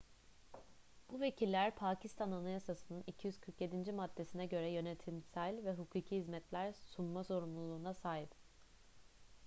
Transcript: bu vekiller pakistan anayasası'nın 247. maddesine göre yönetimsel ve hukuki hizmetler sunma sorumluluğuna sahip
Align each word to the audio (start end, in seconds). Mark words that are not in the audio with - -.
bu 1.09 1.19
vekiller 1.19 1.75
pakistan 1.75 2.31
anayasası'nın 2.31 3.03
247. 3.07 3.91
maddesine 3.91 4.45
göre 4.45 4.69
yönetimsel 4.69 5.65
ve 5.65 5.73
hukuki 5.73 6.15
hizmetler 6.15 6.73
sunma 6.73 7.23
sorumluluğuna 7.23 7.93
sahip 7.93 8.29